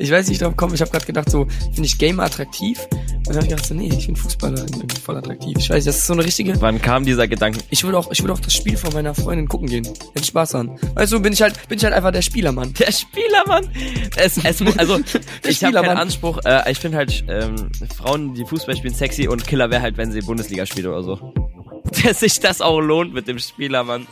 [0.00, 2.86] Ich weiß nicht drauf kommen, ich habe gerade gedacht, so, finde ich Gamer attraktiv?
[2.92, 5.56] Und dann habe ich gedacht, so, nee, ich finde Fußballer irgendwie voll attraktiv.
[5.58, 6.58] Ich weiß, das ist so eine richtige.
[6.60, 7.58] Wann kam dieser Gedanke?
[7.68, 9.86] Ich würde auch, ich würde auch das Spiel von meiner Freundin gucken gehen.
[10.14, 10.78] Hätte Spaß an.
[10.94, 12.72] Weißt du, bin ich halt, bin ich halt einfach der Spielermann.
[12.74, 13.68] Der Spielermann.
[14.16, 15.00] Es, es, also,
[15.46, 15.98] ich habe keinen.
[15.98, 16.38] Anspruch.
[16.44, 20.12] Äh, ich finde halt ähm, Frauen, die Fußball spielen, sexy und Killer wäre halt, wenn
[20.12, 21.34] sie Bundesliga spielt oder so.
[22.04, 24.06] Dass sich das auch lohnt mit dem Spielermann.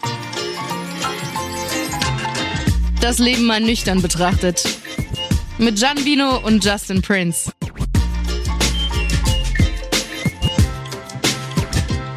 [3.01, 4.65] Das Leben mal nüchtern betrachtet.
[5.59, 7.51] Mit Gian Vino und Justin Prince.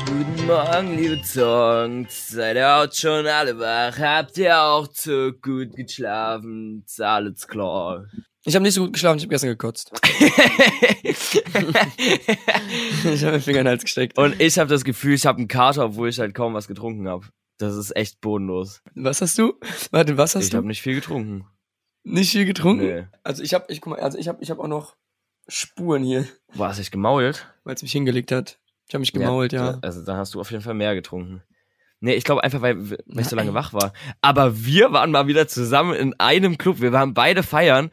[0.06, 2.28] Guten Morgen, liebe Zongs.
[2.30, 3.98] Seid ihr auch schon alle wach?
[4.00, 6.84] Habt ihr auch zu gut geschlafen?
[6.86, 8.06] Ist Alles klar.
[8.46, 9.92] Ich habe nicht so gut geschlafen, ich habe gestern gekotzt.
[11.04, 11.44] ich
[13.04, 14.18] habe meinen Finger in den Hals gesteckt.
[14.18, 17.08] Und ich habe das Gefühl, ich habe einen Kater, obwohl ich halt kaum was getrunken
[17.08, 17.28] habe.
[17.58, 18.82] Das ist echt bodenlos.
[18.96, 19.54] Was hast du?
[19.92, 20.58] Warte, was hast Ich du?
[20.58, 21.46] habe nicht viel getrunken.
[22.04, 22.86] Nicht viel getrunken?
[22.86, 23.08] Nee.
[23.24, 24.96] Also ich habe, ich guck mal, also ich habe, ich habe auch noch
[25.48, 27.48] Spuren hier, Wo hast du dich gemault?
[27.64, 28.60] weil es mich hingelegt hat.
[28.88, 29.78] Ich habe mich gemault, ja.
[29.82, 31.44] Also dann hast du auf jeden Fall mehr getrunken.
[32.02, 33.94] Nee, ich glaube einfach, weil, weil ich so lange wach war.
[34.22, 36.80] Aber wir waren mal wieder zusammen in einem Club.
[36.82, 37.92] Wir waren beide feiern.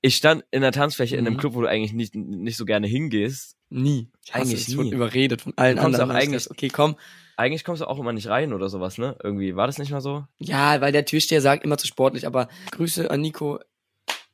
[0.00, 1.38] Ich stand in der Tanzfläche in einem Mhm.
[1.40, 3.56] Club, wo du eigentlich nicht, nicht so gerne hingehst.
[3.68, 4.10] Nie.
[4.24, 4.68] Ich Eigentlich es.
[4.68, 4.94] Ich wurde nie.
[4.94, 6.10] überredet von allen Du anderen.
[6.10, 6.96] auch eigentlich- Okay, komm.
[7.40, 9.16] Eigentlich kommst du auch immer nicht rein oder sowas, ne?
[9.24, 9.56] Irgendwie.
[9.56, 10.26] War das nicht mal so?
[10.36, 13.60] Ja, weil der Türsteher sagt immer zu sportlich, aber Grüße an Nico.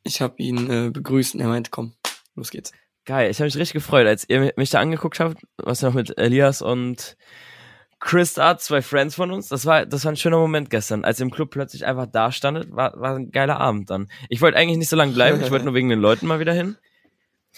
[0.03, 1.95] Ich habe ihn äh, begrüßt und er meinte, komm,
[2.35, 2.73] los geht's.
[3.05, 6.19] Geil, ich habe mich richtig gefreut, als ihr mich da angeguckt habt, was noch mit
[6.19, 7.17] Elias und
[8.01, 9.47] Chris da, zwei Friends von uns.
[9.47, 12.33] Das war, das war ein schöner Moment gestern, als ihr im Club plötzlich einfach da
[12.33, 14.09] standet, war, war ein geiler Abend dann.
[14.29, 16.55] Ich wollte eigentlich nicht so lange bleiben, ich wollte nur wegen den Leuten mal wieder
[16.55, 16.77] hin.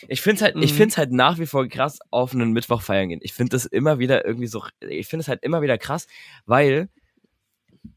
[0.06, 0.76] Ich find's halt, ich Mhm.
[0.76, 3.20] find's halt nach wie vor krass, auf einen Mittwoch feiern gehen.
[3.22, 6.06] Ich find das immer wieder irgendwie so, ich finde es halt immer wieder krass,
[6.46, 6.88] weil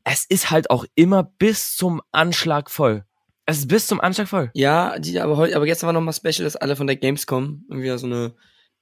[0.03, 3.05] es ist halt auch immer bis zum Anschlag voll.
[3.45, 4.51] Es ist bis zum Anschlag voll.
[4.53, 7.65] Ja, die, aber heute, aber gestern war noch mal Special, dass alle von der Gamescom
[7.69, 8.33] irgendwie so eine,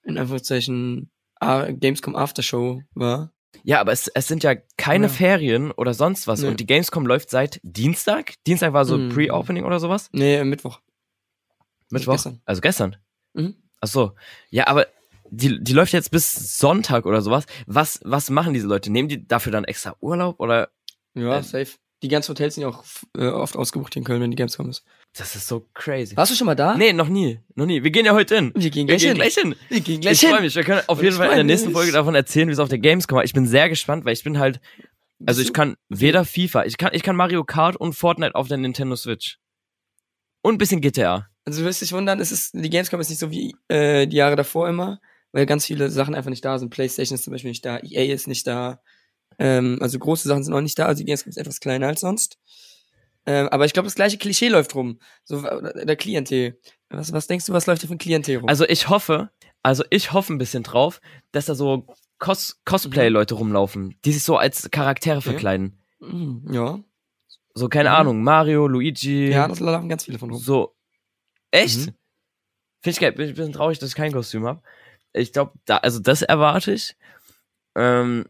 [0.03, 1.09] in Anführungszeichen,
[1.41, 3.31] Gamescom Aftershow war.
[3.63, 5.11] Ja, aber es, es sind ja keine Ja.
[5.13, 6.41] Ferien oder sonst was.
[6.41, 6.49] Nee.
[6.49, 8.33] Und die Gamescom läuft seit Dienstag.
[8.45, 9.09] Dienstag war so Mhm.
[9.09, 10.09] Pre-Opening oder sowas.
[10.11, 10.81] Nee, Mittwoch.
[11.89, 12.13] Mittwoch.
[12.13, 12.41] gestern.
[12.45, 12.97] Also gestern.
[13.33, 13.55] Mhm.
[13.81, 14.11] Ach so.
[14.49, 14.87] Ja, aber
[15.31, 17.45] die, die läuft jetzt bis Sonntag oder sowas.
[17.67, 18.91] Was, was machen diese Leute?
[18.91, 20.69] Nehmen die dafür dann extra Urlaub oder?
[21.13, 21.43] Ja, Ähm.
[21.43, 21.71] safe.
[22.01, 22.85] Die ganzen Hotels sind ja auch
[23.17, 24.85] äh, oft ausgebucht hier in Köln, wenn die Gamescom ist.
[25.17, 26.15] Das ist so crazy.
[26.15, 26.77] Warst du schon mal da?
[26.77, 27.41] Nee, noch nie.
[27.55, 27.83] Noch nie.
[27.83, 28.53] Wir gehen ja heute hin.
[28.55, 29.15] Wir gehen Wir gleich gehen hin.
[29.17, 29.55] gleich hin.
[29.67, 30.43] Wir gehen Ich gleich freue hin.
[30.43, 30.55] mich.
[30.55, 31.71] Wir können auf Und jeden ich Fall in der nächsten.
[31.73, 33.25] Folge davon erzählen, wie es auf der Gamescom war.
[33.25, 34.61] Ich bin sehr gespannt, weil ich bin halt,
[35.25, 38.57] also ich kann weder FIFA, ich kann, ich kann Mario Kart und Fortnite auf der
[38.59, 39.37] Nintendo Switch.
[40.41, 41.27] Und ein bisschen GTA.
[41.45, 44.17] Also du wirst dich wundern, es ist, die Gamescom ist nicht so wie äh, die
[44.17, 44.99] Jahre davor immer,
[45.31, 46.69] weil ganz viele Sachen einfach nicht da sind.
[46.69, 48.81] PlayStation ist zum Beispiel nicht da, EA ist nicht da.
[49.39, 52.01] Ähm, also große Sachen sind auch nicht da, also die Gamescom ist etwas kleiner als
[52.01, 52.37] sonst.
[53.25, 54.99] Ähm, aber ich glaube, das gleiche Klischee läuft rum.
[55.23, 56.59] So, äh, der Klientel.
[56.89, 58.49] Was, was denkst du, was läuft da ein Klientel rum?
[58.49, 59.29] Also ich hoffe,
[59.61, 61.01] also ich hoffe ein bisschen drauf,
[61.31, 61.85] dass da so
[62.17, 65.79] Cos Cosplay-Leute rumlaufen, die sich so als Charaktere verkleiden.
[65.99, 66.79] Mhm, ja.
[67.53, 67.95] So, keine Mhm.
[67.95, 69.29] Ahnung, Mario, Luigi.
[69.29, 70.39] Ja, das laufen ganz viele von rum.
[70.39, 70.75] So.
[71.51, 71.77] Echt?
[71.77, 71.93] Mhm.
[72.81, 73.11] Finde ich geil.
[73.13, 74.61] Bin ich ein bisschen traurig, dass ich kein Kostüm habe.
[75.13, 76.95] Ich glaube, da, also das erwarte ich.
[77.75, 78.25] Ähm,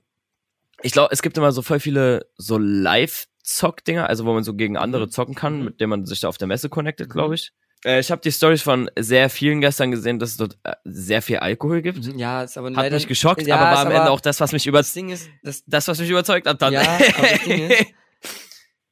[0.82, 4.78] ich glaube, es gibt immer so voll viele so Live-Zock-Dinger, also wo man so gegen
[4.78, 5.12] andere Mhm.
[5.12, 5.66] zocken kann, Mhm.
[5.66, 7.14] mit denen man sich da auf der Messe connectet, Mhm.
[7.14, 7.52] glaube ich.
[7.86, 11.22] Äh, ich habe die Stories von sehr vielen gestern gesehen, dass es dort äh, sehr
[11.22, 12.06] viel Alkohol gibt.
[12.18, 14.40] Ja, ist aber Hat leider, mich geschockt, ja, aber war am aber- Ende auch das,
[14.40, 16.74] was mich über Das Ding ist, das, das, was mich überzeugt hat dann.
[16.74, 17.86] Ja, aber das Ding ist-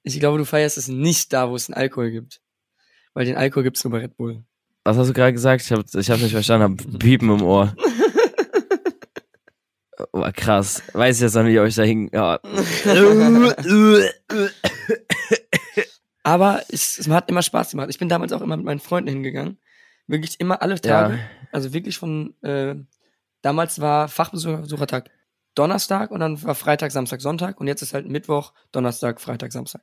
[0.04, 2.42] ich glaube, du feierst es nicht da, wo es einen Alkohol gibt.
[3.18, 4.44] Weil den Alkohol gibt's nur bei Red Bull.
[4.84, 5.64] Was hast du gerade gesagt?
[5.64, 7.76] Ich habe ich hab nicht verstanden, hab Piepen im Ohr.
[10.12, 10.84] Oh, krass.
[10.94, 12.12] Weiß ich jetzt noch nicht, ob ich da hing.
[12.14, 12.40] Ja.
[16.24, 17.90] Aber es, es hat immer Spaß gemacht.
[17.90, 19.58] Ich bin damals auch immer mit meinen Freunden hingegangen.
[20.06, 21.16] Wirklich immer alle Tage.
[21.16, 21.20] ja.
[21.52, 22.76] Also wirklich von, äh,
[23.42, 25.10] damals war Fachbesuchertag
[25.58, 29.82] Donnerstag und dann war Freitag, Samstag, Sonntag und jetzt ist halt Mittwoch, Donnerstag, Freitag, Samstag.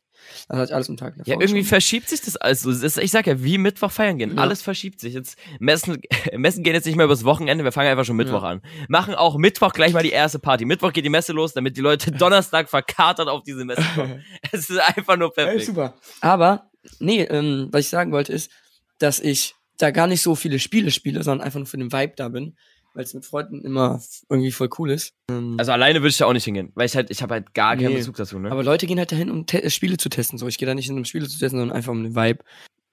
[0.48, 1.14] Das ich alles im Tag.
[1.16, 1.68] davor Ja, irgendwie schon.
[1.68, 2.70] verschiebt sich das alles so.
[3.00, 4.36] Ich sag ja, wie Mittwoch feiern gehen.
[4.36, 4.42] Ja.
[4.42, 5.14] Alles verschiebt sich.
[5.14, 5.98] Jetzt messen,
[6.36, 8.50] messen gehen jetzt nicht mehr übers Wochenende, wir fangen einfach schon Mittwoch Ja.
[8.50, 8.62] an.
[8.88, 10.64] Machen auch Mittwoch gleich mal die erste Party.
[10.64, 14.24] Mittwoch geht die Messe los, damit die Leute Donnerstag verkatert auf diese Messe kommen.
[14.52, 15.64] Es ist einfach nur perfekt.
[15.64, 15.94] super.
[16.20, 16.70] Aber,
[17.00, 18.50] nee, ähm, was ich sagen wollte ist,
[18.98, 22.12] dass ich da gar nicht so viele Spiele spiele, sondern einfach nur für den Vibe
[22.16, 22.56] da bin,
[22.94, 24.00] weil es mit Freunden immer
[24.30, 25.12] irgendwie voll cool ist.
[25.30, 27.52] Ähm, Also alleine würde ich da auch nicht hingehen, weil ich halt, ich habe halt
[27.54, 27.96] gar keinen Nee.
[27.96, 28.50] Bezug dazu, ne?
[28.50, 30.38] aber Leute gehen halt dahin, um te Spiele zu testen.
[30.38, 32.42] So, ich gehe da nicht hin, um Spiele zu testen, sondern einfach um den Vibe.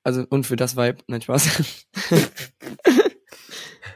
[0.03, 1.83] Also, und für das Vibe, nein, Spaß.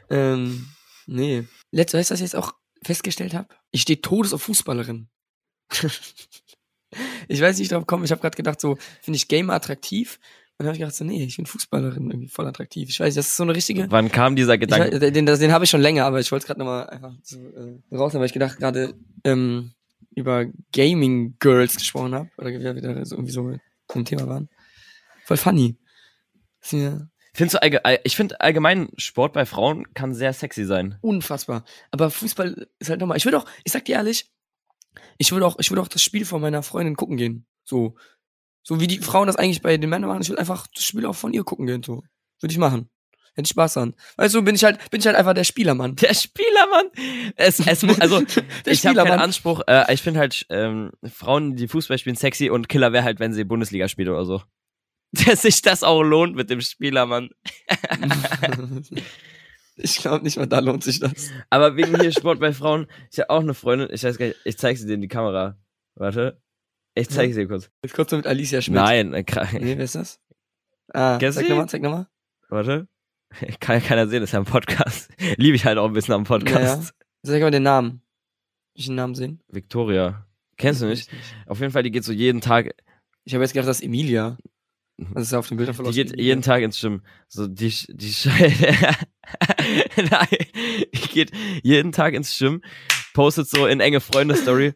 [0.10, 0.68] ähm,
[1.07, 1.44] nee.
[1.72, 2.54] Letztes, weißt du, was ich jetzt auch
[2.84, 3.48] festgestellt habe?
[3.72, 5.10] Ich stehe todes auf Fußballerin.
[7.28, 10.19] ich weiß nicht drauf kommen, ich habe gerade gedacht, so, finde ich Gamer attraktiv?
[10.57, 12.90] Dann habe ich gedacht so, nee, ich bin Fußballerin, irgendwie voll attraktiv.
[12.90, 13.90] Ich weiß, nicht, das ist so eine richtige.
[13.92, 14.98] Wann kam dieser Ich, Gedanke?
[14.98, 17.38] weiß- den den habe ich schon länger, aber ich wollte es gerade nochmal einfach so
[17.38, 18.94] äh, rausnehmen, weil ich gedacht gerade
[19.24, 19.72] ähm,
[20.16, 23.57] über Gaming Girls gesprochen habe oder wir wieder so irgendwie so
[23.94, 24.50] ein Thema waren.
[25.25, 25.75] Voll funny.
[26.72, 30.98] Mir Findest du allge all- ich finde allgemein Sport bei Frauen kann sehr sexy sein.
[31.02, 31.66] unfassbar.
[31.92, 33.18] Aber Fußball ist halt nochmal.
[33.18, 34.31] Ich würde auch, ich sag dir ehrlich,
[35.18, 37.46] ich würde auch, ich würde auch das Spiel von meiner Freundin gucken gehen.
[37.66, 37.98] So,
[38.67, 40.23] so wie die Frauen das eigentlich bei den Männern machen.
[40.23, 41.83] Ich würde einfach das Spiel auch von ihr gucken gehen.
[41.83, 42.03] So,
[42.41, 42.89] würde ich machen.
[43.35, 43.94] Hätte ich Spaß dran.
[44.17, 45.95] Weißt du, bin ich halt, bin ich halt einfach der Spielermann.
[45.97, 46.88] Der Spielermann.
[47.35, 48.23] Es, es also
[48.65, 49.19] ich habe keinen.
[49.19, 49.62] Anspruch.
[49.67, 53.33] Äh, ich finde halt ähm, Frauen, die Fußball spielen, sexy und Killer wäre halt, wenn
[53.33, 54.41] sie Bundesliga spielt oder so.
[55.11, 57.29] Dass sich das auch lohnt mit dem Spielermann.
[59.75, 61.29] ich glaube nicht mal, da lohnt sich das.
[61.51, 64.39] Aber wegen hier Sport bei Frauen, ich habe auch eine Freundin, ich weiß gar nicht,
[64.44, 65.57] ich zeig sie dir in die Kamera.
[65.94, 66.41] Warte.
[66.95, 67.69] Ich zeige sie dir kurz.
[67.83, 68.75] Jetzt kurz mit Alicia Schmidt.
[68.81, 70.19] Nein, äh, kra- Nee, wer ist das?
[70.94, 72.07] Ah, Kennst zeig nochmal, zeig nochmal.
[72.50, 72.88] warte.
[73.59, 75.09] Kann ja keiner sehen, das ist ja ein Podcast.
[75.38, 76.94] Liebe ich halt auch ein bisschen am Podcast.
[77.24, 77.89] Sag mal den Namen.
[78.74, 79.42] Will ich den Namen sehen?
[79.50, 80.25] Victoria.
[80.57, 81.09] Kennst du nicht?
[81.47, 82.74] Auf jeden Fall, die geht so jeden Tag,
[83.25, 84.38] Ich habe jetzt gedacht, das ist Emilia.
[85.13, 87.01] Das ist ja auf den Bildern voll die geht jeden Tag ins Gym.
[87.27, 88.68] So, die, die Scheiße.
[90.09, 90.27] Nein,
[90.94, 91.31] die geht
[91.63, 92.62] jeden Tag ins Gym,
[93.13, 94.74] postet so in enge Freunde-Story.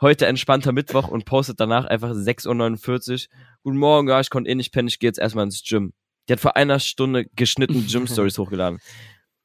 [0.00, 3.28] Heute entspannter Mittwoch und postet danach einfach 6.49 Uhr.
[3.64, 5.92] Guten Morgen, ja, ich konnte eh nicht pennen, ich gehe jetzt erstmal ins Gym.
[6.28, 8.78] Die hat vor einer Stunde geschnitten Gym-Stories hochgeladen.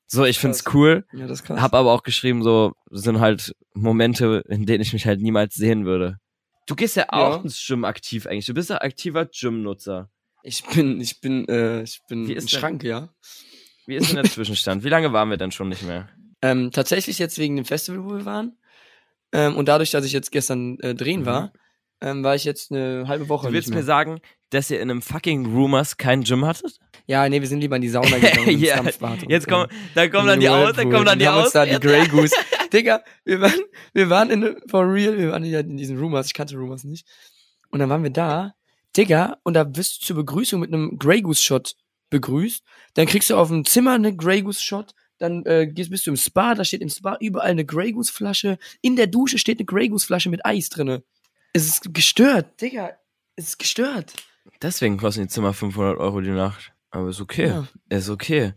[0.06, 1.06] So, ich find's cool.
[1.12, 1.60] Ja, das krass.
[1.60, 5.86] Hab aber auch geschrieben, so sind halt Momente, in denen ich mich halt niemals sehen
[5.86, 6.18] würde.
[6.68, 7.42] Du gehst ja auch Ja.
[7.42, 8.46] ins Gym aktiv eigentlich.
[8.46, 10.10] Du bist ja aktiver Gym-Nutzer.
[10.44, 13.10] Ich bin, ich bin, äh, ich bin Wie ist denn- Schrank, ja.
[13.88, 14.84] Wie ist denn der Zwischenstand?
[14.84, 16.10] Wie lange waren wir denn schon nicht mehr?
[16.46, 18.58] Ähm, tatsächlich jetzt wegen dem Festival, wo wir waren.
[19.34, 21.26] Ähm, und dadurch, dass ich jetzt gestern äh, drehen Mhm.
[21.26, 21.54] war,
[22.02, 24.20] ähm, war ich jetzt eine halbe Woche Du willst mir sagen,
[24.52, 26.78] dass ihr in einem fucking Rumors kein Gym hattet?
[27.08, 28.62] Ja, nee, wir sind lieber in die Sauna gegangen.
[28.62, 30.92] Dampfbad und, Jetzt äh, kommen, da kommen dann die Aus, da Whirlpool.
[30.94, 31.52] kommen dann die Aus.
[31.52, 32.36] da die Grey Goose.
[32.74, 33.60] Digga, wir waren,
[33.94, 37.08] wir waren in, for real, wir waren ja in diesen Rumors, ich kannte Rumors nicht.
[37.72, 38.54] Und dann waren wir da,
[38.96, 41.76] Digga, und da wirst du zur Begrüßung mit einem Grey Goose Shot
[42.10, 42.64] begrüßt.
[42.94, 44.94] Dann kriegst du auf dem Zimmer eine Grey Goose Shot.
[45.24, 48.12] Dann äh, gehst, bist du im Spa, da steht im Spa überall eine Grey Goose
[48.12, 48.58] Flasche.
[48.82, 51.02] In der Dusche steht eine Grey Goose Flasche mit Eis drinne.
[51.54, 52.98] Es ist gestört, Digga.
[53.38, 54.14] Es ist gestört.
[54.62, 56.74] Deswegen kosten die Zimmer 500 Euro die Nacht.
[56.92, 57.48] Aber ist okay.
[57.48, 57.68] Ja.
[57.88, 58.52] Ist okay.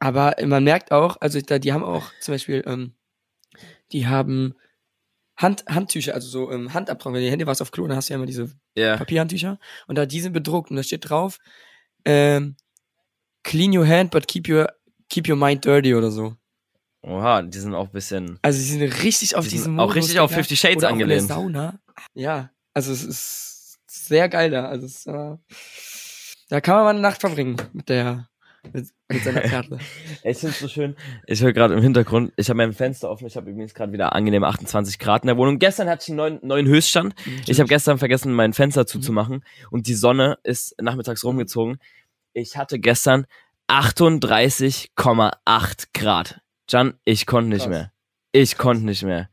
[0.00, 2.94] Aber man merkt auch, also da, die haben auch zum Beispiel, ähm,
[3.92, 4.54] die haben
[5.36, 7.12] Hand, Handtücher, also so ähm, Handabdruck.
[7.12, 8.96] Wenn du die Hände was auf Klo, dann hast du ja immer diese Ja.
[8.96, 9.60] Papierhandtücher.
[9.86, 11.38] Und da die sind bedruckt und da steht drauf,
[12.04, 12.56] ähm,
[13.44, 14.66] clean your hand, but keep your,
[15.08, 16.36] keep your mind dirty oder so.
[17.02, 18.38] Oha, die sind auch ein bisschen.
[18.42, 20.92] Also sie sind richtig auf Die diesen sind auch richtig auf Fifty Shades oder auch
[20.92, 21.22] angelehnt.
[21.22, 21.78] In der Sauna.
[22.14, 24.66] Ja, also es ist sehr geil da.
[24.66, 25.36] Also es, äh,
[26.48, 28.28] da kann man mal eine Nacht verbringen mit der,
[28.72, 29.78] mit, mit seiner Karte.
[30.22, 30.96] Ich finde so schön.
[31.26, 33.26] Ich höre gerade im Hintergrund, ich habe mein Fenster offen.
[33.26, 35.58] Ich habe übrigens gerade wieder angenehm 28 Grad in der Wohnung.
[35.58, 37.14] Gestern hatte ich einen neuen, neuen Höchststand.
[37.46, 41.78] Ich habe gestern vergessen, mein Fenster zuzumachen und die Sonne ist nachmittags rumgezogen.
[42.32, 43.26] Ich hatte gestern
[43.68, 46.40] 38,8 Grad.
[46.68, 47.68] Jan, ich konnte nicht Krass.
[47.70, 47.92] mehr.
[48.32, 49.28] Ich konnte nicht mehr.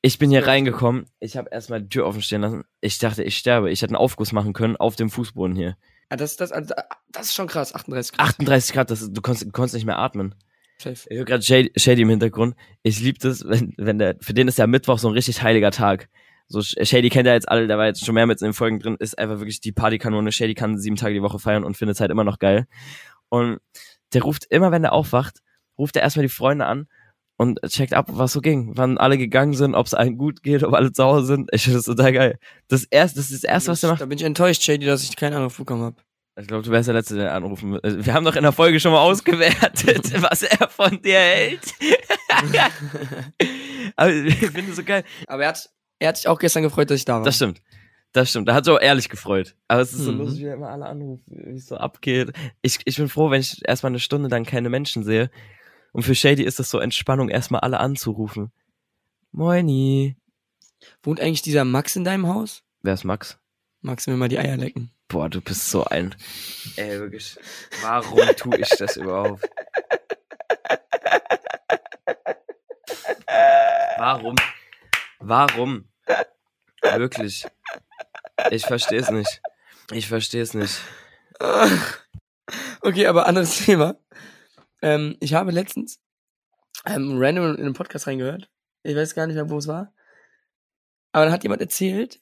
[0.00, 1.06] Ich bin hier reingekommen.
[1.18, 2.62] Ich habe erstmal die Tür offen stehen lassen.
[2.80, 3.70] Ich dachte, ich sterbe.
[3.70, 5.76] Ich hätte einen Aufguss machen können auf dem Fußboden hier.
[6.08, 6.74] Ah, das, das, also,
[7.10, 8.28] das ist schon krass, 38 Grad.
[8.28, 10.34] 38 Grad, das, ist- du, konntest, du konntest nicht mehr atmen.
[10.80, 11.08] Safe.
[11.10, 12.54] Ich höre gerade Shady, Shady im Hintergrund.
[12.84, 15.72] Ich liebe das, wenn, wenn der, für den ist ja Mittwoch so ein richtig heiliger
[15.72, 16.08] Tag.
[16.46, 18.78] So, Shady kennt ja jetzt alle, der war jetzt schon mehr mit in den Folgen
[18.78, 20.30] drin, ist einfach wirklich die Partykanone.
[20.32, 22.66] Shady kann sieben Tage die Woche feiern und findet es halt immer noch geil.
[23.28, 23.58] Und
[24.12, 25.40] der ruft immer, wenn er aufwacht,
[25.78, 26.88] ruft er erstmal die Freunde an
[27.36, 30.64] und checkt ab, was so ging, wann alle gegangen sind, ob es allen gut geht,
[30.64, 31.48] ob alle Hause sind.
[31.52, 32.38] Ich finde das total geil.
[32.66, 34.00] Das erste, das ist das erste, was er macht.
[34.00, 35.96] Da bin ich enttäuscht, Shady, dass ich keinen Anruf bekommen habe.
[36.40, 38.04] Ich glaube, du wärst der Letzte, der anrufen will.
[38.04, 41.74] Wir haben doch in der Folge schon mal ausgewertet, was er von dir hält.
[43.96, 45.02] Aber ich finde es so geil.
[45.26, 45.68] Aber er hat,
[45.98, 47.24] er hat sich auch gestern gefreut, dass ich da war.
[47.24, 47.60] Das stimmt.
[48.12, 48.48] Das stimmt.
[48.48, 49.54] Da hat sich auch ehrlich gefreut.
[49.68, 50.18] Aber es ist so Mhm.
[50.18, 52.32] lustig, wie er immer alle anrufen, wie es so abgeht.
[52.62, 55.30] Ich, ich bin froh, wenn ich erstmal eine Stunde dann keine Menschen sehe.
[55.92, 58.50] Und für Shady ist das so Entspannung, erstmal alle anzurufen.
[59.32, 60.16] Moini.
[61.02, 62.62] Wohnt eigentlich dieser Max in deinem Haus?
[62.82, 63.38] Wer ist Max?
[63.82, 64.90] Du mir mal die Eier lecken?
[65.08, 66.14] Boah, du bist so ein.
[66.76, 67.36] Ey, wirklich.
[67.82, 69.44] Warum tue ich das überhaupt?
[73.98, 74.36] Warum?
[75.18, 75.88] Warum?
[76.82, 77.46] Wirklich.
[78.50, 79.40] Ich verstehe es nicht.
[79.92, 80.80] Ich verstehe es nicht.
[82.80, 83.98] Okay, aber anderes Thema.
[84.80, 86.00] Ähm, ich habe letztens
[86.86, 88.50] ähm, random in einen Podcast reingehört.
[88.82, 89.92] Ich weiß gar nicht mehr, wo es war.
[91.12, 92.20] Aber dann hat jemand erzählt,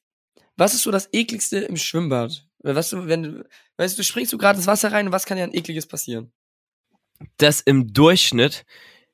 [0.56, 2.48] was ist so das ekligste im Schwimmbad?
[2.60, 5.26] Weißt du, wenn du, weißt du, du springst du gerade ins Wasser rein und was
[5.26, 6.32] kann ja ein ekliges passieren?
[7.36, 8.64] Dass im Durchschnitt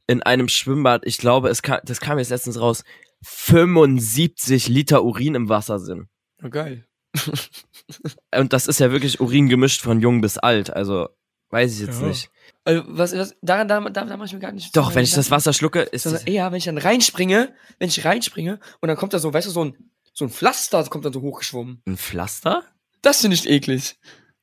[0.06, 2.84] in einem Schwimmbad, ich glaube, es kam, das kam jetzt letztens raus,
[3.22, 6.08] 75 Liter Urin im Wasser sind.
[6.42, 6.86] Oh, geil.
[8.34, 11.08] Und das ist ja wirklich Urin gemischt von jung bis alt, also
[11.50, 12.06] weiß ich jetzt Ja.
[12.08, 12.30] nicht.
[12.64, 14.74] Also, was, was, daran, da, da, da mache ich mir gar nicht.
[14.76, 18.04] Doch, wenn ich das Wasser schlucke, ist das, eher, wenn ich dann reinspringe, wenn ich
[18.04, 19.76] reinspringe und dann kommt da so, weißt du, so ein,
[20.14, 21.82] so ein Pflaster kommt dann so hochgeschwommen.
[21.86, 22.62] ein Pflaster?
[23.02, 23.98] Das finde ich eklig.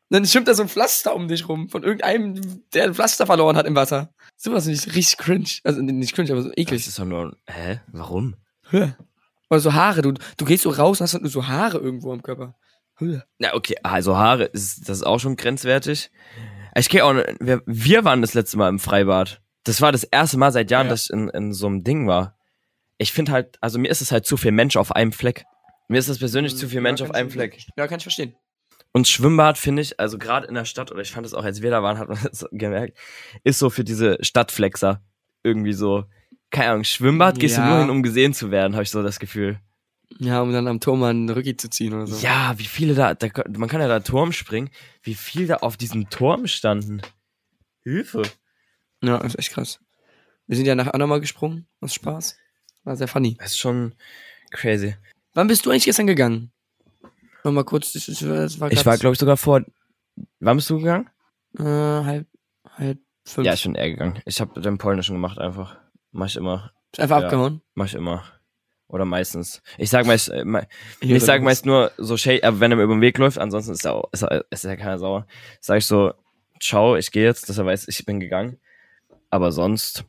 [0.09, 3.55] Dann schwimmt da so ein Pflaster um dich rum, von irgendeinem, der ein Pflaster verloren
[3.55, 4.11] hat im Wasser.
[4.35, 5.49] Sowas finde ich richtig cringe.
[5.63, 6.87] Also nicht cringe, aber so Das eklig.
[6.87, 8.35] ist doch nur, hä, warum?
[8.71, 8.87] Hö.
[9.49, 12.11] Oder so Haare, du, du gehst so raus und hast dann nur so Haare irgendwo
[12.13, 12.55] am Körper.
[13.39, 16.11] Na, okay, also Haare, ist, das ist auch schon grenzwertig.
[16.75, 19.41] Ich gehe auch, wir, wir waren das letzte Mal im Freibad.
[19.63, 20.91] Das war das erste Mal seit Jahren, Ja.
[20.91, 22.37] dass ich in, in so einem Ding war.
[22.97, 25.45] Ich finde halt, also mir ist es halt zu viel Mensch auf einem Fleck.
[25.87, 27.57] Mir ist das persönlich zu viel Mensch auf einem Fleck.
[27.77, 28.35] Ja, kann ich verstehen.
[28.91, 31.61] Und Schwimmbad finde ich, also gerade in der Stadt, oder ich fand es auch, als
[31.61, 32.97] wir da waren, hat man das gemerkt,
[33.43, 35.01] ist so für diese Stadtflexer
[35.43, 36.05] irgendwie so,
[36.51, 37.69] keine Ahnung, Schwimmbad gehst du Ja.
[37.69, 39.59] nur hin, um gesehen zu werden, habe ich so das Gefühl.
[40.17, 42.25] Ja, um dann am Turm mal einen Rücki zu ziehen oder so.
[42.25, 44.69] Ja, wie viele da, da, man kann ja da Turm springen,
[45.03, 47.01] wie viel da auf diesem Turm standen.
[47.83, 48.23] Hilfe.
[49.03, 49.79] Ja, ist echt krass.
[50.47, 52.37] Wir sind ja nach Anna gesprungen, aus Spaß.
[52.83, 53.35] War sehr funny.
[53.39, 53.93] Das ist schon
[54.49, 54.95] crazy.
[55.33, 56.51] Wann bist du eigentlich gestern gegangen?
[57.43, 59.63] Nochmal kurz, das, das, war Ich war, glaube ich, sogar vor.
[60.39, 61.09] Wann bist du gegangen?
[61.57, 62.27] äh, halb,
[62.77, 63.45] halb fünf.
[63.45, 64.19] Ja, ich bin eher gegangen.
[64.25, 65.77] Ich habe den polnischen gemacht einfach.
[66.11, 66.71] Mach ich immer.
[66.97, 67.25] Einfach ja.
[67.25, 67.61] abgehauen.
[67.75, 68.23] Mach ich immer.
[68.87, 69.61] Oder meistens.
[69.77, 70.67] Ich sag meist, äh, me-
[70.99, 73.85] ich sag meist nur so aber wenn er mir über den Weg läuft, ansonsten ist
[73.85, 75.27] er auch, ist, er, ist ja keiner sauer.
[75.61, 76.13] Sag ich so,
[76.59, 78.59] ciao, ich gehe jetzt, dass er weiß, ich bin gegangen.
[79.29, 80.05] Aber sonst,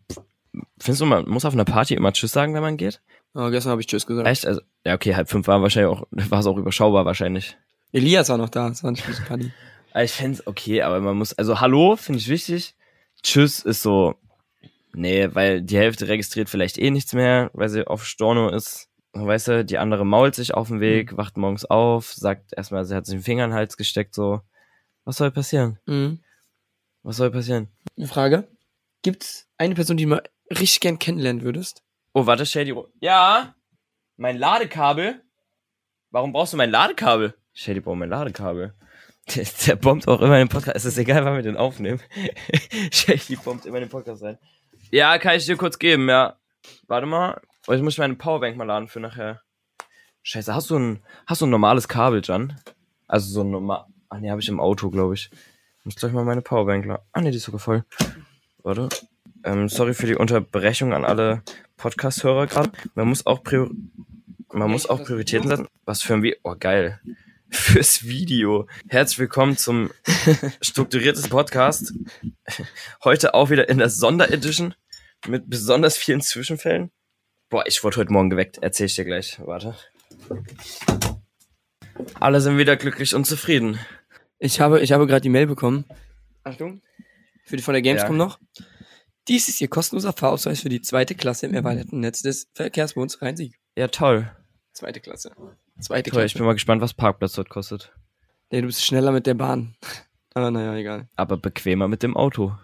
[0.78, 3.02] findest du, man muss auf einer Party immer Tschüss sagen, wenn man geht?
[3.35, 4.26] Oh, gestern habe ich Tschüss gesagt.
[4.26, 4.47] Echt?
[4.47, 7.59] Also, ja, okay, halb fünf war wahrscheinlich auch, war es auch überschaubar wahrscheinlich.
[7.92, 9.04] Elias war noch da, das war nicht.
[9.28, 9.45] Aber
[10.02, 12.75] Ich fände okay, aber man muss, also Hallo finde ich wichtig.
[13.23, 14.14] Tschüss ist so,
[14.92, 18.88] nee, weil die Hälfte registriert vielleicht eh nichts mehr, weil sie auf Storno ist.
[19.12, 22.94] Weißt du, die andere mault sich auf dem Weg, wacht morgens auf, sagt erstmal, sie
[22.94, 24.40] hat sich den Finger in den Hals gesteckt, so.
[25.04, 25.78] Was soll passieren?
[25.87, 26.20] Mhm.
[27.02, 27.68] Was soll passieren?
[27.97, 28.49] Eine Frage.
[29.02, 31.82] Gibt's eine Person, die du mal richtig gern kennenlernen würdest?
[32.12, 32.75] Oh, warte, Shady.
[33.00, 33.54] Ja?
[34.16, 35.23] Mein Ladekabel?
[36.11, 37.35] Warum brauchst du mein Ladekabel?
[37.52, 38.75] Shady braucht mein Ladekabel.
[39.37, 40.76] Der, der bombt auch immer in den Podcast.
[40.76, 42.00] Es ist egal, wann wir den aufnehmen.
[42.90, 44.38] Shady bombt immer in den Podcast rein.
[44.90, 46.37] Ja, kann ich dir kurz geben, ja.
[46.88, 47.40] Warte mal.
[47.68, 49.42] Oh, ich muss meine Powerbank mal laden für nachher.
[50.23, 52.59] Scheiße, hast du ein, hast du ein normales Kabel, Jan?
[53.06, 53.87] Also so ein normal.
[54.09, 55.30] Ach nee, habe ich im Auto, glaube ich.
[55.85, 57.04] Muss gleich mal meine Powerbank laden.
[57.12, 57.85] Ah nee, die ist sogar voll.
[58.62, 58.88] Warte.
[59.44, 61.42] Ähm, sorry für die Unterbrechung an alle
[61.76, 62.73] Podcast-Hörer gerade.
[62.94, 63.70] Man muss auch Prior
[64.52, 65.68] man muss auch Prioritäten setzen.
[65.85, 66.37] Was für ein Video.
[66.42, 67.00] Oh, geil.
[67.50, 68.69] Fürs Video.
[68.88, 69.90] Herzlich willkommen zum
[70.62, 71.92] strukturiertes Podcast.
[73.02, 74.75] Heute auch wieder in der Sonderedition
[75.26, 76.90] mit besonders vielen Zwischenfällen.
[77.49, 78.59] Boah, ich wurde heute Morgen geweckt.
[78.62, 79.38] Erzähl ich dir gleich.
[79.45, 79.75] Warte.
[82.21, 83.78] Alle sind wieder glücklich und zufrieden.
[84.38, 85.85] Ich habe, ich habe gerade die Mail bekommen.
[86.45, 86.83] Achtung.
[87.45, 88.25] Für die von der Gamescom Ja.
[88.25, 88.38] noch.
[89.28, 93.59] Dies ist Ihr kostenloser Fahrausweis für die zweite Klasse im erweiterten Netz des Verkehrsbunds Rhein-Sieg.
[93.76, 94.30] Ja, toll.
[94.73, 95.33] Zweite Klasse.
[95.81, 96.39] Zweite Toll, ich Klasse.
[96.39, 97.93] bin mal gespannt, was Parkplatz dort kostet.
[98.51, 99.75] Nee, du bist schneller mit der Bahn.
[100.35, 101.09] Aber naja, egal.
[101.17, 102.57] Aber bequemer mit dem Auto.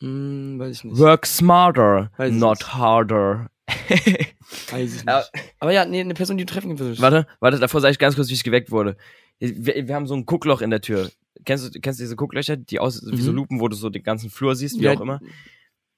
[0.00, 0.98] Hm, weiß ich nicht.
[0.98, 2.74] Work smarter, not nicht.
[2.74, 3.50] harder.
[4.70, 5.30] Weiß ich nicht.
[5.58, 7.00] Aber ja, nee, eine Person, die du treffen würdest.
[7.00, 8.96] Warte, warte, davor sage ich ganz kurz, wie ich geweckt wurde.
[9.38, 11.10] Wir, wir haben so ein Guckloch in der Tür.
[11.44, 13.36] Kennst du, kennst du diese Gucklöcher, die aus wie so Mhm.
[13.36, 15.20] Lupen, wo du so den ganzen Flur siehst, wie Ja, auch immer?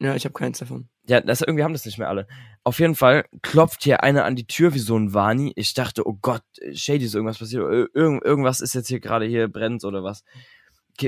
[0.00, 0.88] Ja, ich habe keins davon.
[1.08, 2.26] Ja, das, irgendwie haben das nicht mehr alle.
[2.64, 5.52] Auf jeden Fall klopft hier einer an die Tür wie so ein Wani.
[5.54, 7.62] Ich dachte, oh Gott, Shady ist irgendwas passiert.
[7.62, 10.24] Ir irgend, irgendwas ist jetzt hier gerade hier brennt oder was.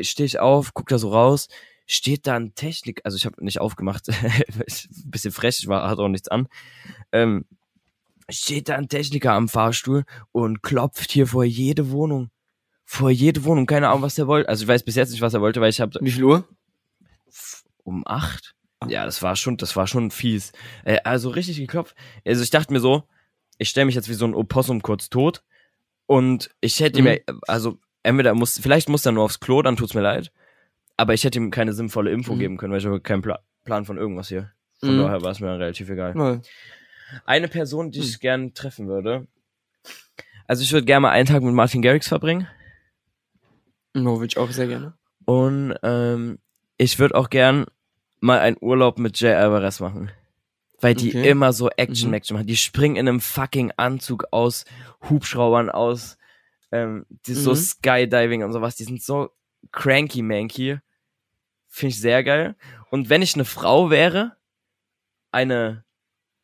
[0.03, 1.49] Stehe ich auf, guck da so raus.
[1.87, 6.03] Steht da ein Technik, also ich habe nicht aufgemacht, ein bisschen frech, ich war, hatte
[6.03, 6.47] auch nichts an.
[7.13, 7.47] Ähm,
[8.29, 12.31] steht da ein Techniker am Fahrstuhl und klopft hier vor jede Wohnung.
[12.85, 14.49] Vor jede Wohnung, keine Ahnung, was der wollte.
[14.49, 16.47] Also ich weiß bis jetzt nicht, was er wollte, weil ich habe Wie viel Uhr?
[17.85, 18.55] um acht.
[18.87, 20.53] Ja, das war schon, das war schon fies.
[20.85, 21.97] Äh, also richtig geklopft.
[22.25, 23.05] Also ich dachte mir so,
[23.59, 25.43] ich stelle mich jetzt wie so ein Opossum kurz tot
[26.07, 27.09] und ich hätte Mhm.
[27.09, 30.31] mir, also entweder muss, vielleicht muss er nur aufs Klo, dann tut's mir leid.
[30.97, 32.39] Aber ich hätte ihm keine sinnvolle Info Mhm.
[32.39, 34.53] geben können, weil ich habe keinen Pla Plan von irgendwas hier.
[34.81, 34.99] Von Mhm.
[35.01, 36.15] daher war es mir dann relativ egal.
[36.17, 36.41] Ja.
[37.27, 38.05] Eine Person, die Mhm.
[38.05, 39.27] ich gern treffen würde.
[40.47, 42.47] Also ich würde gerne mal einen Tag mit Martin Garrix verbringen.
[43.95, 44.95] No, würde ich auch sehr gerne.
[45.27, 46.39] Und ähm,
[46.79, 47.67] ich würde auch gern
[48.21, 50.11] mal einen Urlaub mit Jay Alvarez machen.
[50.81, 51.31] Weil die Okay.
[51.31, 52.21] immer so Action Mhm.
[52.31, 52.47] Machen.
[52.47, 54.65] Die springen in einem fucking Anzug aus
[55.09, 56.17] Hubschraubern aus
[56.71, 57.57] Ähm, die so Mhm.
[57.57, 59.31] Skydiving und sowas, die sind so
[59.73, 60.79] cranky manky.
[61.67, 62.57] Finde ich sehr geil.
[62.91, 64.37] Und wenn ich eine Frau wäre,
[65.33, 65.85] eine,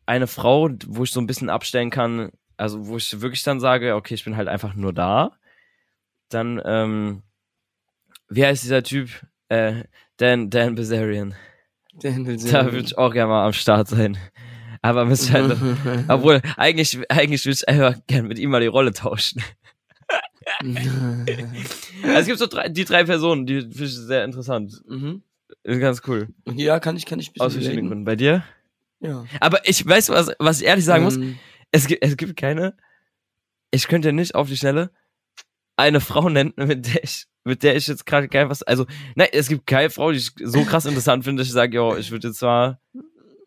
[0.07, 3.95] eine Frau, wo ich so ein bisschen abstellen kann, also wo ich wirklich dann sage,
[3.97, 5.37] okay, ich bin halt einfach nur da,
[6.31, 7.23] dann, ähm,
[8.29, 9.11] wie heißt dieser Typ?
[9.51, 9.85] Äh,
[10.17, 11.35] Dan, Dan Bazarian.
[12.03, 14.17] Da würde ich auch gerne mal am Start sein.
[14.83, 15.57] Aber müsste halt,
[16.09, 19.43] obwohl, eigentlich, eigentlich würde ich einfach gerne mit ihm mal die Rolle tauschen.
[22.03, 24.83] Also es gibt so drei, die drei Personen, die finde ich sehr interessant.
[24.87, 25.23] mhm.
[25.63, 26.29] Ist ganz cool.
[26.55, 27.89] Ja, kann ich, kann ich Aus verschiedenen.
[27.89, 28.05] Gründen.
[28.05, 28.45] Bei dir?
[29.01, 29.25] Ja.
[29.41, 31.17] Aber ich weiß, was, was ich ehrlich sagen muss.
[31.17, 31.39] Ähm,
[31.71, 32.77] Es gibt, es gibt keine,
[33.71, 34.91] ich könnte nicht auf die Schnelle
[35.77, 39.29] eine Frau nennen, mit der ich, mit der ich jetzt gerade geil was, also, nein,
[39.33, 42.11] es gibt keine Frau, die ich so krass interessant finde, dass ich sage, jo, ich
[42.11, 42.79] würde jetzt mal,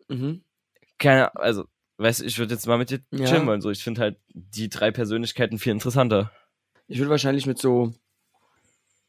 [0.08, 0.42] Mhm.
[0.98, 1.64] keine, also,
[1.98, 3.26] weißt du, ich würde jetzt mal mit dir Ja.
[3.26, 3.70] chillen wollen, so.
[3.70, 6.30] Ich finde halt die drei Persönlichkeiten viel interessanter.
[6.86, 7.92] Ich würde wahrscheinlich mit so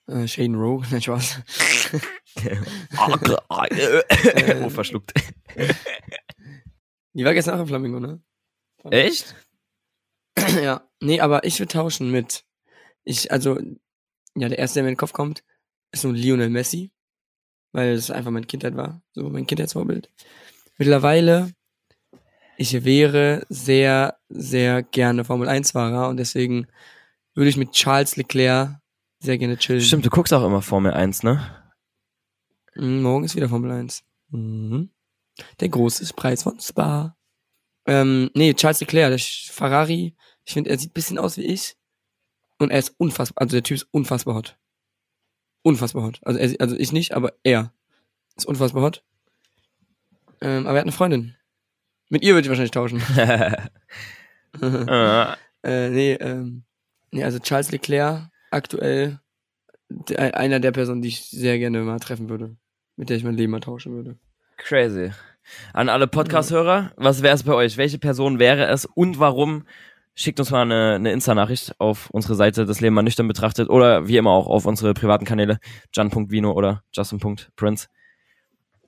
[0.07, 1.39] äh, Shaden Rowe, nein, Spaß.
[4.63, 5.13] oh, verschluckt.
[7.13, 8.21] Die war gestern auch im Flamingo, ne?
[8.91, 9.35] Echt?
[10.61, 10.87] ja.
[11.01, 12.43] Nee, aber ich würde tauschen mit.
[13.03, 13.59] Ich, also,
[14.35, 15.43] ja, der erste, der mir in den Kopf kommt,
[15.91, 16.91] ist so Lionel Messi.
[17.71, 19.01] Weil es einfach meine Kindheit war.
[19.13, 20.09] So mein Kindheitsvorbild.
[20.77, 21.53] Mittlerweile,
[22.57, 26.67] ich wäre sehr, sehr gerne Formel 1-Fahrer und deswegen
[27.35, 28.79] würde ich mit Charles Leclerc
[29.19, 29.81] sehr gerne chillen.
[29.81, 31.73] Stimmt, du guckst auch immer Formel 1, ne?
[32.75, 34.03] Mhm, morgen ist wieder Formel 1.
[34.29, 34.89] Mhm.
[35.59, 37.15] Der große Preis von Spa.
[37.85, 40.15] Ähm, nee, Charles Leclerc, der Ferrari.
[40.43, 41.77] Ich finde, er sieht ein bisschen aus wie ich.
[42.59, 44.57] Und er ist unfassbar, also der Typ ist unfassbar hot.
[45.63, 46.19] Unfassbar hot.
[46.23, 47.73] Also, er, also ich nicht, aber er
[48.35, 49.03] ist unfassbar hot.
[50.41, 51.35] Ähm, aber er hat eine Freundin.
[52.09, 53.01] Mit ihr würde ich wahrscheinlich tauschen.
[55.61, 56.63] Äh, äh, nee, ähm,
[57.11, 59.19] nee, also Charles Leclerc, aktuell
[59.89, 62.55] der, einer der Personen, die ich sehr gerne mal treffen würde.
[62.95, 64.17] Mit der ich mein Leben mal tauschen würde.
[64.57, 65.11] Crazy.
[65.73, 67.77] An alle Podcast-Hörer, was wäre es bei euch?
[67.77, 69.65] Welche Person wäre es und warum?
[70.21, 74.09] Schickt uns mal eine, eine Insta-Nachricht auf unsere Seite, das Leben mal nüchtern betrachtet oder
[74.09, 75.59] wie immer auch auf unsere privaten Kanäle,
[75.93, 77.87] jan.vino oder justin.prince.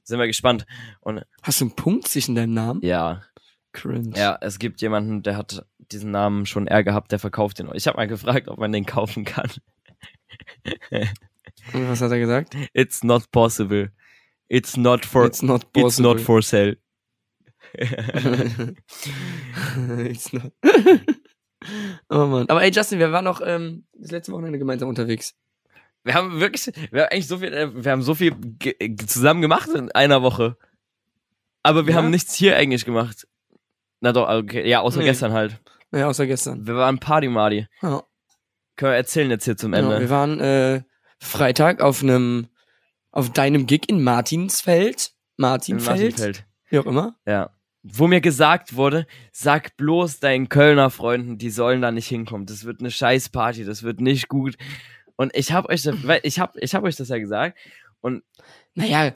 [0.03, 0.65] Sind wir gespannt.
[0.99, 2.81] Und Hast du einen Punkt zwischen deinem Namen?
[2.83, 3.21] ja,
[3.71, 4.11] Cringe.
[4.17, 7.69] ja, es gibt jemanden, der hat diesen Namen schon eher gehabt, der verkauft den.
[7.75, 9.49] Ich habe mal gefragt, ob man den kaufen kann.
[11.71, 12.57] Und was hat er gesagt?
[12.73, 13.93] It's not possible.
[14.49, 16.13] It's not for, It's not it's possible.
[16.15, 16.75] not for sale.
[20.09, 20.51] It's not.
[22.09, 22.49] oh Mann.
[22.49, 25.35] Aber ey, Justin, wir waren noch ähm, das letzte Wochenende gemeinsam unterwegs.
[26.03, 29.41] Wir haben wirklich, wir haben eigentlich so viel, äh, wir haben so viel ge- zusammen
[29.41, 30.57] gemacht in einer Woche.
[31.63, 31.99] Aber wir Ja?
[31.99, 33.27] haben nichts hier eigentlich gemacht.
[33.99, 35.05] Na doch, okay, ja, außer Nee.
[35.05, 35.61] gestern halt.
[35.91, 36.65] Ja, außer gestern.
[36.65, 37.67] Wir waren Party Marty.
[37.83, 38.01] Ja.
[38.77, 39.99] Können wir erzählen jetzt hier zum Ja, Ende.
[39.99, 40.81] wir waren äh,
[41.19, 42.47] Freitag auf einem,
[43.11, 45.11] auf deinem Gig in Martinsfeld.
[45.37, 45.99] In Martinfeld.
[45.99, 46.45] Martinfeld.
[46.69, 47.15] Wie auch immer.
[47.27, 47.51] Ja.
[47.83, 52.45] Wo mir gesagt wurde, sag bloß deinen Kölner Freunden, die sollen da nicht hinkommen.
[52.45, 54.55] Das wird eine scheiß Party, das wird nicht gut.
[55.15, 57.57] Und ich hab euch, das- ich hab, ich hab euch das ja gesagt.
[58.01, 58.23] Und
[58.75, 59.13] Naja,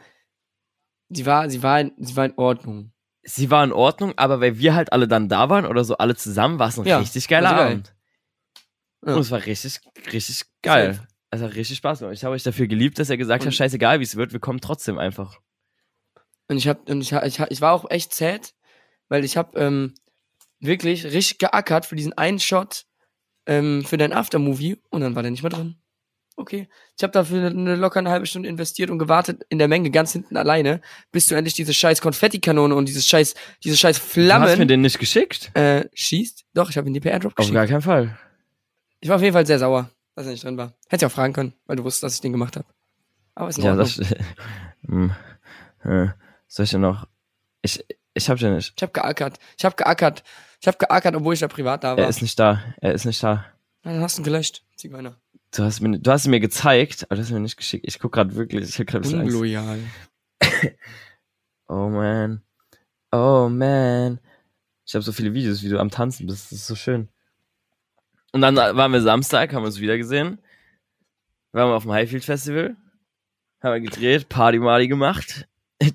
[1.10, 2.92] sie war, sie war, sie war in Ordnung.
[3.24, 6.16] sie war in Ordnung, aber weil wir halt alle dann da waren oder so alle
[6.16, 7.72] zusammen, war es ein Ja, richtig geiler also geil.
[7.72, 7.96] Abend.
[9.06, 9.14] Ja.
[9.16, 9.80] Und es war richtig,
[10.12, 11.00] richtig geil.
[11.30, 12.16] Es hat richtig Spaß gemacht.
[12.16, 14.40] Ich habe euch dafür geliebt, dass er gesagt hat, Und- scheißegal wie es wird, wir
[14.40, 15.40] kommen trotzdem einfach.
[16.48, 18.54] Und ich hab, und ich, ich, ich war auch echt sad,
[19.10, 19.94] weil ich hab ähm,
[20.60, 22.86] wirklich richtig geackert für diesen einen Shot
[23.48, 25.76] ähm, für dein Aftermovie und dann war der nicht mehr drin.
[26.38, 26.68] Okay.
[26.98, 30.12] Ich habe dafür eine locker eine halbe Stunde investiert und gewartet in der Menge ganz
[30.12, 30.82] hinten alleine,
[31.12, 34.68] bis du endlich diese scheiß Konfettikanone und dieses scheiß, diese scheiß Du hast mir Flammen
[34.68, 35.52] den nicht geschickt?
[35.56, 36.44] äh, schießt.
[36.54, 37.54] Doch, ich habe ihn dir per Airdrop Auf geschickt.
[37.56, 38.18] gar keinen Fall.
[39.00, 40.74] Ich war auf jeden Fall sehr sauer, dass er nicht drin war.
[40.90, 42.66] Hätte ich auch fragen können, weil du wusstest, dass ich den gemacht habe.
[43.36, 43.92] Aber ist in Ja, Ordnung.
[43.98, 44.16] das.
[44.88, 45.12] Hm.
[45.84, 46.08] Äh,
[46.48, 47.08] soll ich denn noch?
[47.62, 48.74] Ich, ich hab den nicht.
[48.76, 49.40] Ich habe geackert.
[49.58, 50.24] Ich habe geackert.
[50.62, 52.04] Ich habe geackert, obwohl ich da privat da war.
[52.04, 52.64] Er ist nicht da.
[52.82, 53.46] Er ist nicht da.
[53.84, 55.20] Na, dann hast du ihn gelöscht, Zigeuner.
[55.56, 57.86] Du hast mir, du hast ihn mir gezeigt, aber du hast ihn mir nicht geschickt.
[57.88, 58.68] Ich guck gerade wirklich.
[58.68, 59.14] Ich hab Angst.
[59.14, 59.80] Unloyal.
[61.68, 62.44] Oh man.
[63.12, 64.20] Oh man.
[64.86, 66.52] Ich habe so viele Videos, wie du am Tanzen bist.
[66.52, 67.10] Das ist so schön.
[68.32, 70.40] Und dann waren wir Samstag, haben uns wieder gesehen.
[71.54, 72.76] Waren wir auf dem Highfield Festival.
[73.64, 75.48] Haben wir gedreht, Party Marty gemacht.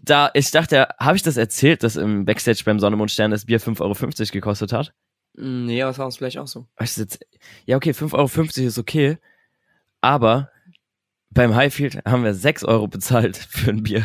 [0.05, 3.47] Da, ich dachte, habe ich das erzählt, dass im Backstage beim Sonne Mond Stern das
[3.47, 4.93] Bier 5,50 Euro gekostet hat?
[5.35, 6.67] Mm, Nee, aber es war uns vielleicht auch so.
[6.79, 7.19] Jetzt,
[7.65, 8.15] ja, okay, 5,50
[8.59, 9.19] Euro ist okay.
[10.03, 10.51] Aber
[11.31, 14.05] beim Highfield haben wir 6 Euro bezahlt für ein Bier.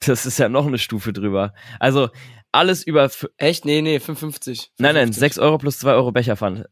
[0.00, 1.54] Das ist ja noch eine Stufe drüber.
[1.78, 2.10] Also
[2.50, 3.64] alles über, Echt?
[3.64, 4.68] Nee, nee, 5,50.
[4.78, 5.14] nein, nein, 5,50.
[5.14, 6.66] 6 Euro plus 2 Euro Becherpfand.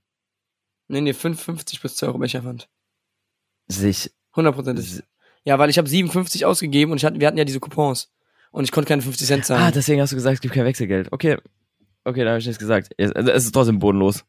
[0.88, 2.68] Nee, nee, 5,50 plus 2 Euro Becherpfand.
[3.68, 4.12] Sich.
[4.34, 5.02] 100%.
[5.44, 8.10] Ja, weil ich habe 57 ausgegeben und ich hatte, wir hatten ja diese Coupons.
[8.52, 9.62] Und ich konnte keine 50 Cent zahlen.
[9.62, 11.12] Ah, deswegen hast du gesagt, es gibt kein Wechselgeld.
[11.12, 11.36] Okay.
[12.04, 12.90] Okay, da habe ich nichts gesagt.
[12.96, 14.24] Es, also es ist trotzdem bodenlos.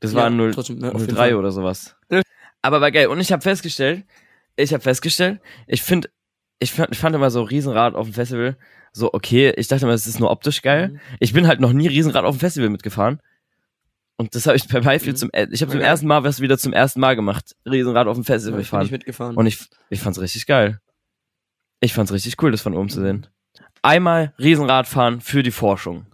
[0.00, 1.34] Das Ja, waren 0, trotzdem, ne, auf jeden 03 Fall.
[1.36, 1.94] oder sowas.
[2.10, 2.22] Ja.
[2.60, 3.06] Aber war geil.
[3.06, 4.04] Und ich habe festgestellt,
[4.56, 6.08] ich habe festgestellt, ich finde,
[6.58, 8.56] ich fand, ich fand immer so Riesenrad auf dem Festival
[8.92, 9.52] so okay.
[9.56, 10.88] Ich dachte immer, es ist nur optisch geil.
[10.88, 11.00] Mhm.
[11.20, 13.20] Ich bin halt noch nie Riesenrad auf dem Festival mitgefahren.
[14.22, 15.18] Und das habe ich bei Highfield Mhm.
[15.18, 15.86] zum, äh, ich habe zum Ja.
[15.88, 17.56] ersten Mal was wieder zum ersten Mal gemacht.
[17.68, 18.82] Riesenrad auf dem Festival ich bin fahren.
[18.82, 19.36] nicht mitgefahren.
[19.36, 19.58] Und ich,
[19.90, 20.78] ich fand's richtig geil.
[21.80, 23.26] Ich fand's richtig cool, das von oben zu sehen.
[23.82, 26.06] Einmal Riesenradfahren für die Forschung.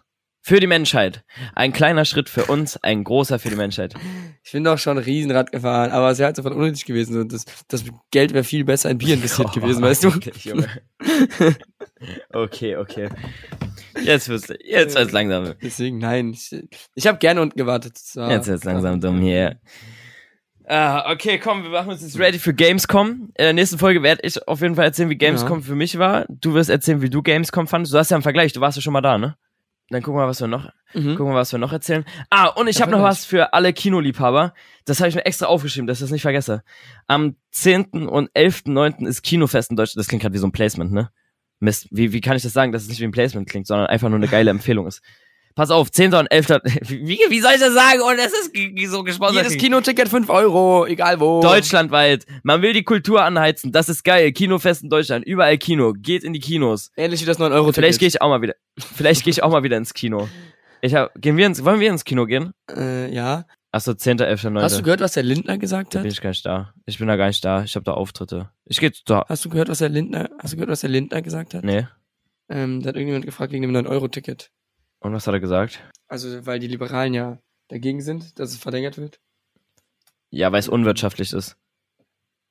[0.48, 1.24] Für die Menschheit.
[1.54, 3.92] Ein kleiner Schritt für uns, ein großer für die Menschheit.
[4.42, 7.12] Ich bin doch schon Riesenrad gefahren, aber es wäre halt so von unnötig gewesen.
[7.12, 10.10] So, das, das Geld wäre viel besser in Bier investiert gewesen, weißt du?
[12.32, 13.08] Okay, okay.
[14.02, 15.52] Jetzt wird's, jetzt wird's langsam.
[15.62, 16.30] Deswegen, nein.
[16.30, 16.50] Ich,
[16.94, 17.98] ich habe gerne unten gewartet.
[18.14, 19.60] War- Jetzt wird's langsam dumm hier.
[20.64, 23.30] Ah, okay, komm, wir machen uns jetzt ready für Gamescom.
[23.36, 26.24] In der nächsten Folge werde ich auf jeden Fall erzählen, wie Gamescom für mich war.
[26.28, 27.92] Du wirst erzählen, wie du Gamescom fandest.
[27.94, 29.36] Du hast ja einen Vergleich, du warst ja schon mal da, ne?
[29.90, 31.16] Dann gucken wir, was wir noch, Mhm.
[31.16, 32.04] gucken wir, was wir noch erzählen.
[32.30, 34.52] Ah, und ich habe noch was für alle Kinoliebhaber.
[34.84, 36.62] Das habe ich mir extra aufgeschrieben, dass ich das nicht vergesse.
[37.06, 38.06] Am 10.
[38.08, 39.06] und 11.9.
[39.06, 39.98] ist Kinofest in Deutschland.
[40.00, 41.10] Das klingt gerade wie so ein Placement, ne?
[41.60, 43.86] Mist, wie, wie kann ich das sagen, dass es nicht wie ein Placement klingt, sondern
[43.88, 45.02] einfach nur eine geile Empfehlung ist.
[45.58, 46.14] Pass auf, 10.
[46.14, 46.48] und 11.
[46.82, 48.00] Wie, wie soll ich das sagen?
[48.00, 49.42] Und es ist so gesponsert.
[49.42, 51.42] Jedes Kinoticket 5 Euro, egal wo.
[51.42, 52.26] Deutschlandweit.
[52.44, 53.72] Man will die Kultur anheizen.
[53.72, 54.30] Das ist geil.
[54.30, 55.26] Kinofest in Deutschland.
[55.26, 55.94] Überall Kino.
[55.94, 56.92] Geht in die Kinos.
[56.96, 58.54] Ähnlich wie das 9 Euro Vielleicht gehe ich auch mal wieder.
[58.78, 60.28] Vielleicht gehe ich auch mal wieder ins Kino.
[60.80, 62.52] Ich hab, gehen wir ins, wollen wir ins Kino gehen?
[62.70, 63.44] Äh, ja.
[63.72, 64.62] Achso, 10., 11., 9.
[64.62, 66.02] Hast du gehört, was der Lindner gesagt hat?
[66.02, 66.72] bin ich gar nicht da.
[66.86, 67.64] Ich bin da gar nicht da.
[67.64, 68.50] Ich habe da Auftritte.
[68.64, 69.24] Ich gehe da.
[69.28, 71.64] Hast du gehört, was der Lindner, hast du gehört, was der Lindner gesagt hat?
[71.64, 71.88] Nee.
[72.48, 74.52] Ähm, da hat irgendjemand gefragt wegen dem 9-Euro-Ticket.
[75.00, 75.80] Und was hat er gesagt?
[76.08, 79.20] Also, weil die Liberalen ja dagegen sind, dass es verlängert wird.
[80.30, 81.56] Ja, weil es unwirtschaftlich ist.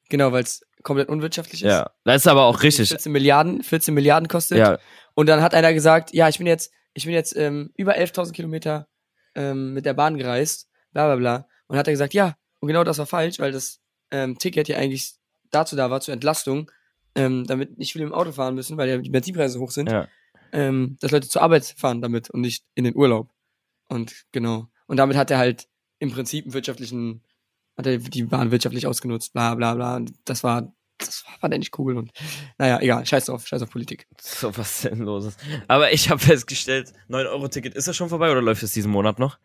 [0.10, 1.70] Genau, weil es komplett unwirtschaftlich ist.
[1.70, 1.92] Ja.
[2.06, 2.90] Das ist aber auch richtig.
[2.90, 4.60] 14 Milliarden, 14 Milliarden kostet.
[4.60, 4.80] Ja.
[5.16, 8.32] Und dann hat einer gesagt, ja, ich bin jetzt, ich bin jetzt ähm, über 11.000
[8.32, 8.88] Kilometer
[9.36, 11.48] ähm, mit der Bahn gereist, bla bla bla.
[11.68, 13.82] Und hat er gesagt, ja, und genau das war falsch, weil das
[14.12, 15.16] ähm, Ticket ja eigentlich
[15.52, 16.72] dazu da war, zur Entlastung,
[17.16, 20.08] ähm, damit nicht viele im Auto fahren müssen, weil ja die Benzinpreise hoch sind, Ja.
[20.52, 23.30] Ähm, dass Leute zur Arbeit fahren damit und nicht in den Urlaub.
[23.88, 24.68] Und genau.
[24.88, 25.68] Und damit hat er halt
[26.00, 27.24] im Prinzip einen wirtschaftlichen,
[27.78, 29.96] hat er die Bahn wirtschaftlich ausgenutzt, bla bla bla.
[29.98, 31.98] Und das war, das war, fand er nicht cool.
[31.98, 32.12] Und
[32.58, 34.08] naja, egal, scheiß drauf, scheiß auf Politik.
[34.20, 35.38] So was Sinnloses.
[35.68, 39.38] Aber ich habe festgestellt, 9-Euro-Ticket, ist das schon vorbei oder läuft es diesen Monat noch?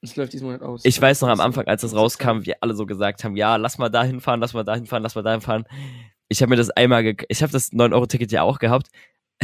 [0.00, 0.84] Es läuft diesen Monat aus.
[0.84, 3.78] Ich weiß noch am Anfang, als das rauskam, wir alle so gesagt haben, ja, lass
[3.78, 5.64] mal dahin fahren, lass mal dahin fahren, lass mal dahin fahren.
[6.28, 8.88] Ich habe mir das einmal, ich habe das 9-Euro-Ticket ja auch gehabt.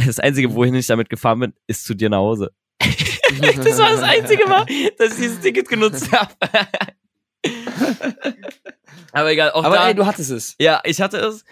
[0.05, 2.51] Das Einzige, wohin ich damit gefahren bin, ist zu dir nach Hause.
[3.41, 4.65] Das war das einzige Mal,
[4.97, 6.33] dass ich dieses Ticket genutzt habe.
[9.11, 10.55] Aber egal, auch Aber da, ey, du hattest es.
[10.59, 11.43] ja, ich hatte es.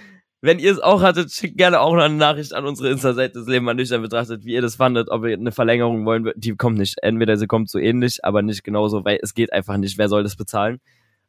[0.41, 3.47] Wenn ihr es auch hattet, schickt gerne auch noch eine Nachricht an unsere Insta-Seite des
[3.47, 6.43] Leben mal nüchtern betrachtet, wie ihr das fandet, ob ihr eine Verlängerung wollen würdet.
[6.43, 6.95] Die kommt nicht.
[7.01, 9.97] Entweder sie kommt so ähnlich, aber nicht genauso, weil es geht einfach nicht.
[9.97, 10.79] Wer soll das bezahlen?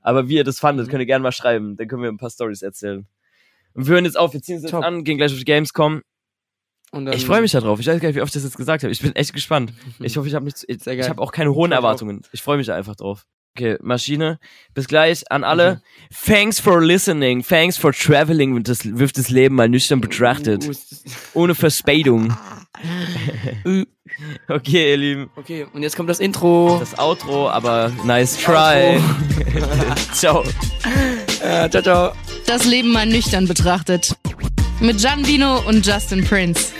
[0.02, 0.90] Aber wie ihr das fandet, Mhm.
[0.90, 1.76] könnt ihr gerne mal schreiben.
[1.76, 3.07] Dann können wir ein paar Stories erzählen.
[3.72, 4.85] Und wir hören jetzt auf, wir ziehen es jetzt Top.
[4.85, 6.02] an, gehen gleich auf die Gamescom.
[6.90, 7.81] Und dann, Ich freue mich darauf.
[7.81, 8.92] Ich weiß gar nicht, wie oft ich das jetzt gesagt habe.
[8.92, 9.72] Ich bin echt gespannt.
[10.01, 11.05] Ich hoffe, ich habe nicht, ich, Sehr geil.
[11.05, 11.72] ich habe auch keine hohen.
[11.72, 12.22] Erwartungen.
[12.33, 13.24] Ich freue mich da einfach drauf.
[13.57, 14.38] Okay, Maschine.
[14.72, 15.83] Bis gleich an alle.
[16.24, 17.42] Thanks for listening.
[17.42, 20.68] Thanks for traveling with das, with das Leben mal nüchtern betrachtet.
[20.68, 20.72] Uh,
[21.35, 22.37] Ohne Verspätung.
[24.48, 25.31] Okay, ihr Lieben.
[25.37, 26.79] Okay, und jetzt kommt das Intro.
[26.81, 28.98] Das Outro, aber nice try.
[30.12, 30.42] Ciao.
[31.42, 32.12] Äh, ciao, ciao.
[32.46, 34.16] Das Leben mal nüchtern betrachtet.
[34.80, 35.24] Mit Gian
[35.66, 36.72] und Justin Prince.